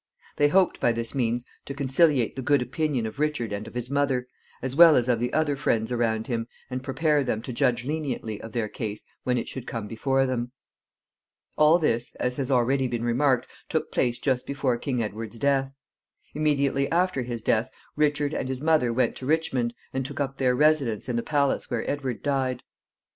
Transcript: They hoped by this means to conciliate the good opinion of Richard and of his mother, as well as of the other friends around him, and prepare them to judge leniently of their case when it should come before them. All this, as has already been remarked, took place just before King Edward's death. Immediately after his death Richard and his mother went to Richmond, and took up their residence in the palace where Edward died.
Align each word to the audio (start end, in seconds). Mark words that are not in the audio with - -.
They 0.37 0.47
hoped 0.47 0.79
by 0.79 0.93
this 0.93 1.13
means 1.13 1.45
to 1.65 1.75
conciliate 1.75 2.35
the 2.35 2.41
good 2.41 2.63
opinion 2.63 3.05
of 3.05 3.19
Richard 3.19 3.53
and 3.53 3.67
of 3.67 3.75
his 3.75 3.91
mother, 3.91 4.27
as 4.59 4.75
well 4.75 4.95
as 4.95 5.07
of 5.07 5.19
the 5.19 5.31
other 5.31 5.55
friends 5.55 5.91
around 5.91 6.25
him, 6.25 6.47
and 6.71 6.81
prepare 6.81 7.23
them 7.23 7.43
to 7.43 7.53
judge 7.53 7.85
leniently 7.85 8.41
of 8.41 8.51
their 8.51 8.67
case 8.67 9.05
when 9.25 9.37
it 9.37 9.47
should 9.47 9.67
come 9.67 9.87
before 9.87 10.25
them. 10.25 10.53
All 11.55 11.77
this, 11.77 12.15
as 12.15 12.37
has 12.37 12.49
already 12.49 12.87
been 12.87 13.03
remarked, 13.03 13.47
took 13.69 13.91
place 13.91 14.17
just 14.17 14.47
before 14.47 14.75
King 14.79 15.03
Edward's 15.03 15.37
death. 15.37 15.71
Immediately 16.33 16.89
after 16.91 17.21
his 17.21 17.43
death 17.43 17.69
Richard 17.95 18.33
and 18.33 18.49
his 18.49 18.59
mother 18.59 18.91
went 18.91 19.15
to 19.17 19.27
Richmond, 19.27 19.75
and 19.93 20.03
took 20.03 20.19
up 20.19 20.37
their 20.37 20.55
residence 20.55 21.09
in 21.09 21.15
the 21.15 21.21
palace 21.21 21.69
where 21.69 21.87
Edward 21.87 22.23
died. 22.23 22.63